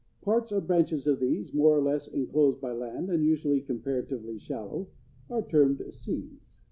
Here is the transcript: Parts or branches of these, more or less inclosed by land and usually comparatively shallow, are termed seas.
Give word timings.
Parts 0.23 0.51
or 0.51 0.61
branches 0.61 1.05
of 1.05 1.19
these, 1.19 1.53
more 1.53 1.77
or 1.77 1.81
less 1.83 2.07
inclosed 2.07 2.59
by 2.59 2.71
land 2.71 3.11
and 3.11 3.23
usually 3.23 3.61
comparatively 3.61 4.39
shallow, 4.39 4.89
are 5.29 5.43
termed 5.47 5.85
seas. 5.93 6.57